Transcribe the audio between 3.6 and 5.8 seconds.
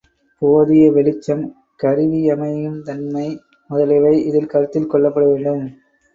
முதலியவை இதில் கருத்தில் கொள்ளப்பட வேண்டும்.